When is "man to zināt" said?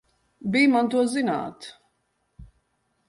0.71-1.61